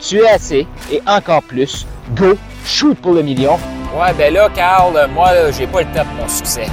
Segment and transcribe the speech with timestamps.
[0.00, 1.86] tu es assez et encore plus.
[2.14, 3.58] Go, shoot pour le million.
[3.98, 6.66] Ouais, ben là, Carl, moi, j'ai pas le temps de mon succès.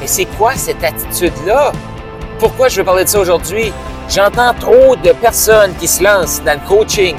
[0.00, 1.72] Mais c'est quoi cette attitude-là?
[2.38, 3.72] Pourquoi je veux parler de ça aujourd'hui?
[4.08, 7.16] J'entends trop de personnes qui se lancent dans le coaching,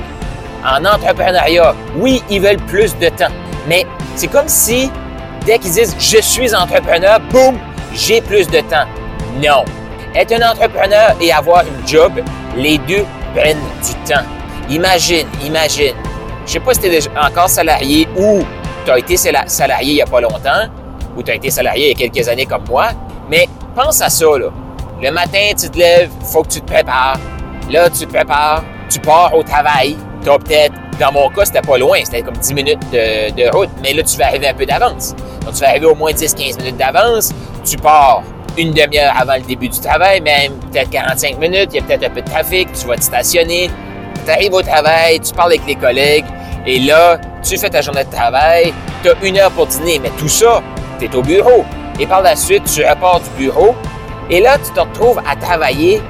[0.65, 1.75] en entrepreneuriat.
[1.97, 3.31] Oui, ils veulent plus de temps.
[3.67, 4.91] Mais c'est comme si,
[5.45, 7.57] dès qu'ils disent je suis entrepreneur, boum,
[7.93, 8.87] j'ai plus de temps.
[9.43, 9.65] Non.
[10.15, 12.13] Être un entrepreneur et avoir une job,
[12.55, 13.05] les deux
[13.35, 14.25] prennent du temps.
[14.69, 15.95] Imagine, imagine.
[16.45, 18.43] Je sais pas si tu es encore salarié ou
[18.85, 20.67] tu as été salarié il n'y a pas longtemps
[21.17, 22.89] ou tu as été salarié il y a quelques années comme moi,
[23.29, 24.25] mais pense à ça.
[24.37, 24.49] Là.
[25.01, 27.19] Le matin, tu te lèves, il faut que tu te prépares.
[27.69, 29.95] Là, tu te prépares, tu pars au travail.
[30.21, 33.69] Tu peut-être, dans mon cas, c'était pas loin, c'était comme 10 minutes de, de, route,
[33.81, 35.15] mais là, tu vas arriver un peu d'avance.
[35.45, 37.33] Donc, tu vas arriver au moins 10-15 minutes d'avance.
[37.63, 38.21] Tu pars
[38.57, 42.03] une demi-heure avant le début du travail, même peut-être 45 minutes, il y a peut-être
[42.03, 43.69] un peu de trafic, tu vas te stationner,
[44.29, 46.25] tu arrives au travail, tu parles avec les collègues,
[46.65, 50.11] et là, tu fais ta journée de travail, tu as une heure pour dîner, mais
[50.19, 50.61] tout ça,
[50.99, 51.65] tu es au bureau.
[51.99, 53.75] Et par la suite, tu repars du bureau,
[54.29, 56.01] et là, tu te retrouves à travailler,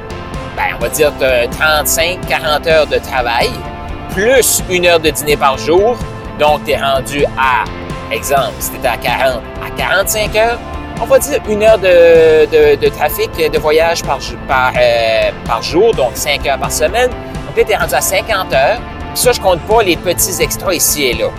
[0.58, 3.50] ben, on va dire 35-40 heures de travail,
[4.12, 5.96] plus une heure de dîner par jour.
[6.40, 7.64] Donc, tu es rendu à,
[8.14, 10.60] exemple, si tu à 40, à 45 heures,
[11.02, 15.94] on va dire une heure de, de, trafic, de voyage par, par, euh, par jour,
[15.94, 17.12] donc 5 heures par semaine.
[17.50, 18.80] Donc là, tu es rendu à 50 heures.
[19.16, 21.30] Ça, je compte pas les petits extras ici et là.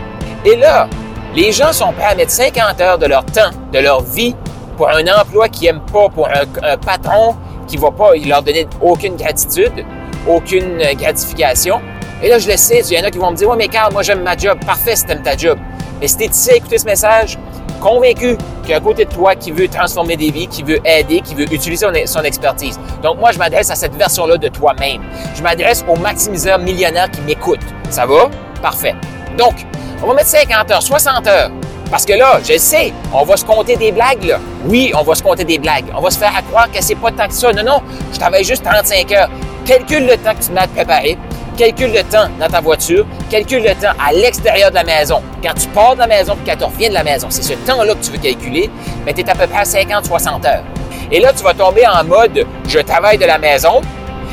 [0.45, 0.89] Et là,
[1.37, 4.35] les gens sont prêts à mettre 50 heures de leur temps, de leur vie,
[4.77, 7.37] pour un emploi qu'ils n'aiment pas, pour un, patron
[7.69, 9.85] qui ne va pas leur donner aucune gratitude,
[10.27, 11.81] aucune gratification.
[12.25, 13.69] Et là, je le sais, il y en a qui vont me dire Ouais, mais
[13.69, 14.59] Carl, moi j'aime ma job.
[14.67, 15.61] Parfait si aimes ta job.
[16.01, 17.39] Mais si tu es ici écouter ce message,
[17.81, 20.79] convaincu qu'il y a un côté de toi qui veut transformer des vies, qui veut
[20.85, 22.79] aider, qui veut utiliser son expertise.
[23.03, 25.03] Donc, moi, je m'adresse à cette version-là de toi-même.
[25.35, 27.59] Je m'adresse aux maximiseurs millionnaires qui m'écoutent.
[27.91, 28.31] Ça va?
[28.63, 28.95] Parfait.
[29.37, 29.55] Donc,
[30.03, 31.51] on va mettre 50 heures, 60 heures.
[31.91, 34.37] Parce que là, je sais, on va se compter des blagues.
[34.67, 35.87] Oui, on va se compter des blagues.
[35.97, 37.53] On va se faire croire que c'est pas tant que ça.
[37.53, 39.31] Non, non, je travaille juste 35 heures.
[39.67, 41.19] Calcule le temps que tu m'as préparé
[41.61, 45.23] calcule le temps dans ta voiture, calcule le temps à l'extérieur de la maison.
[45.43, 47.55] Quand tu pars de la maison et quand tu reviens de la maison, c'est ce
[47.55, 48.69] temps-là que tu veux calculer,
[49.07, 50.65] mais tu es à peu près à 50-60 heures.
[51.13, 53.81] Et là, tu vas tomber en mode je travaille de la maison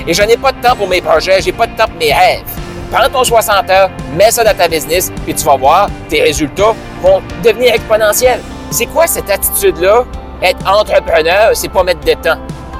[0.06, 2.12] et je n'ai pas de temps pour mes projets, j'ai pas de temps pour mes
[2.12, 2.44] rêves.
[2.92, 6.74] Prends ton 60 heures, mets ça dans ta business et tu vas voir, tes résultats
[7.02, 8.42] vont devenir exponentiels.
[8.72, 10.06] C'est quoi cette attitude-là?
[10.42, 12.38] Être entrepreneur, c'est pas mettre de temps.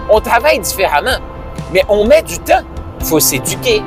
[0.10, 1.18] On travaille différemment,
[1.74, 2.62] mais on met du temps.
[3.00, 3.82] Il faut s'éduquer,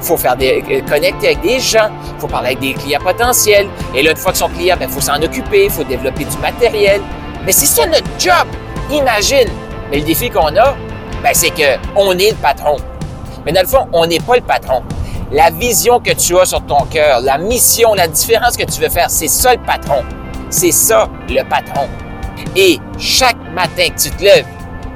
[0.00, 3.00] il faut faire des, euh, connecter avec des gens, il faut parler avec des clients
[3.00, 3.68] potentiels.
[3.94, 6.24] Et là, une fois qu'ils sont clients, il ben, faut s'en occuper, il faut développer
[6.24, 7.00] du matériel.
[7.44, 8.46] Mais c'est ça notre job.
[8.90, 9.48] Imagine.
[9.90, 10.76] Mais le défi qu'on a,
[11.22, 12.76] ben, c'est qu'on est le patron.
[13.44, 14.82] Mais dans le fond, on n'est pas le patron.
[15.32, 18.88] La vision que tu as sur ton cœur, la mission, la différence que tu veux
[18.88, 20.02] faire, c'est ça le patron.
[20.50, 21.86] C'est ça le patron.
[22.56, 24.46] Et chaque matin que tu te lèves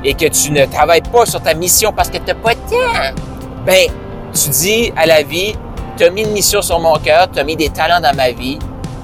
[0.04, 2.60] et que tu ne travailles pas sur ta mission parce que tu n'as pas de
[2.60, 3.20] temps,
[3.66, 3.88] ben,
[4.32, 5.54] tu dis à la vie,
[5.96, 8.30] tu as mis une mission sur mon cœur, tu as mis des talents dans ma
[8.30, 8.58] vie,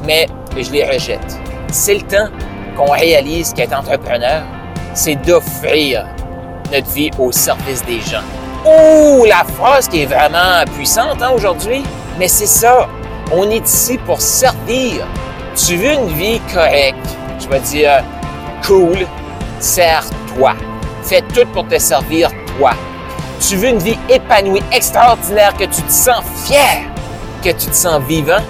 [0.04, 1.38] mais je les rejette.
[1.70, 2.28] C'est le temps
[2.76, 4.42] qu'on réalise qu'être entrepreneur,
[4.94, 6.06] c'est d'offrir
[6.72, 8.22] notre vie au service des gens.
[8.64, 11.82] Oh, la phrase qui est vraiment puissante hein, aujourd'hui,
[12.18, 12.88] mais c'est ça.
[13.32, 15.06] On est ici pour servir.
[15.54, 16.96] Tu veux une vie correcte,
[17.40, 18.02] je vais dire
[18.66, 19.06] cool,
[19.60, 20.54] sers-toi.
[21.02, 22.72] Fais tout pour te servir toi
[23.40, 26.82] tu veux une vie épanouie, extraordinaire, que tu te sens fier,
[27.42, 28.42] que tu te sens vivant,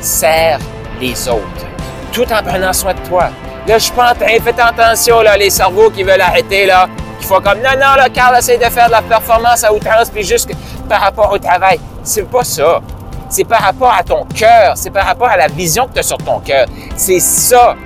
[0.00, 0.58] sers
[1.00, 1.66] les autres,
[2.12, 3.30] tout en prenant soin de toi.
[3.66, 6.88] Là, je suis pas attention, là, les cerveaux qui veulent arrêter, là,
[7.20, 10.10] qui font comme, non, non, là, Carl essaie de faire de la performance à outrance,
[10.10, 10.50] puis juste
[10.88, 11.78] par rapport au travail.
[12.02, 12.80] C'est pas ça.
[13.28, 16.02] C'est par rapport à ton cœur, c'est par rapport à la vision que tu as
[16.02, 16.66] sur ton cœur.
[16.96, 17.76] C'est ça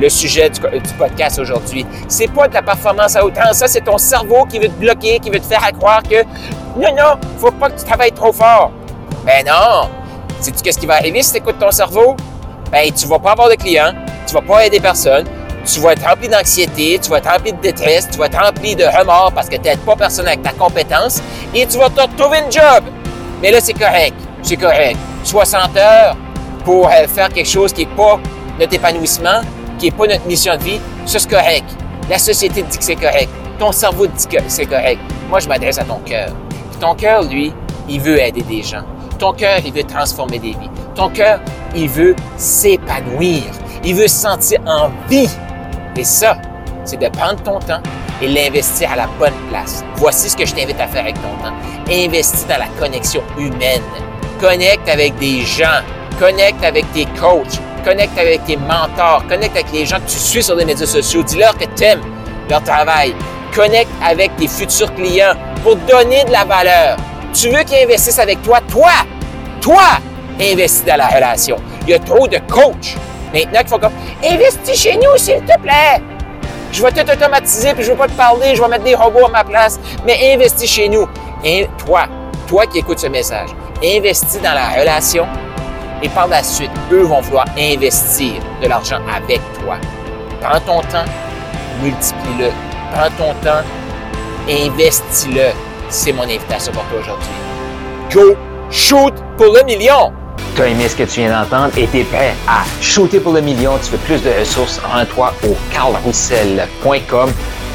[0.00, 1.86] le sujet du, du podcast aujourd'hui.
[2.08, 3.58] C'est pas de la performance à outrance.
[3.58, 6.24] Ça, c'est ton cerveau qui veut te bloquer, qui veut te faire croire que
[6.76, 8.70] non, non, faut pas que tu travailles trop fort.
[9.24, 9.88] Ben non.
[10.40, 12.16] Sais-tu qu'est-ce qui va arriver si tu écoutes ton cerveau?
[12.70, 13.92] Ben, tu vas pas avoir de clients,
[14.26, 15.26] tu vas pas aider personne,
[15.66, 18.76] tu vas être rempli d'anxiété, tu vas être rempli de détresse, tu vas être rempli
[18.76, 21.20] de remords parce que tu n'aides pas personne avec ta compétence
[21.52, 22.84] et tu vas te retrouver une job.
[23.42, 24.14] Mais là, c'est correct.
[24.42, 24.96] C'est correct.
[25.24, 26.16] 60 heures
[26.64, 28.18] pour euh, faire quelque chose qui n'est pas
[28.58, 29.40] notre épanouissement,
[29.80, 31.64] qui n'est pas notre mission de vie, ça c'est correct.
[32.08, 33.30] La société dit que c'est correct.
[33.58, 35.00] Ton cerveau dit que c'est correct.
[35.28, 36.30] Moi, je m'adresse à ton cœur.
[36.80, 37.52] Ton cœur, lui,
[37.88, 38.82] il veut aider des gens.
[39.18, 40.70] Ton cœur, il veut transformer des vies.
[40.94, 41.40] Ton cœur,
[41.74, 43.42] il veut s'épanouir.
[43.84, 45.28] Il veut se sentir en vie.
[45.96, 46.36] Et ça,
[46.84, 47.82] c'est de prendre ton temps
[48.22, 49.84] et l'investir à la bonne place.
[49.96, 51.54] Voici ce que je t'invite à faire avec ton temps.
[51.90, 53.82] Investis dans la connexion humaine.
[54.40, 55.80] Connecte avec des gens.
[56.18, 57.60] Connecte avec tes coachs.
[57.84, 59.24] Connecte avec tes mentors.
[59.28, 61.22] Connecte avec les gens que tu suis sur les médias sociaux.
[61.22, 62.02] Dis-leur que tu aimes
[62.48, 63.14] leur travail.
[63.54, 66.96] Connecte avec tes futurs clients pour donner de la valeur.
[67.32, 68.60] Tu veux qu'ils investissent avec toi?
[68.70, 68.90] Toi,
[69.60, 69.82] toi,
[70.40, 71.56] investis dans la relation.
[71.82, 72.96] Il y a trop de coachs
[73.32, 73.92] maintenant qu'il faut comme
[74.24, 76.02] investis chez nous, s'il te plaît.
[76.72, 78.94] Je vais tout automatiser puis je ne vais pas te parler, je vais mettre des
[78.94, 81.08] robots à ma place, mais investis chez nous.
[81.84, 82.06] Toi,
[82.46, 83.50] toi qui écoutes ce message,
[83.82, 85.26] investis dans la relation
[86.02, 89.76] et par la suite, eux vont vouloir investir de l'argent avec toi.
[90.40, 91.04] Prends ton temps,
[91.82, 92.50] multiplie-le.
[92.92, 93.62] Prends ton temps,
[94.48, 95.50] investis-le.
[95.88, 97.28] C'est mon invitation pour toi aujourd'hui.
[98.12, 98.36] Go,
[98.70, 100.12] shoot pour le million!
[100.56, 103.32] Tu as aimé ce que tu viens d'entendre et tu es prêt à shooter pour
[103.32, 103.78] le million.
[103.82, 107.32] Tu veux plus de ressources, rends-toi au carlroussel.com.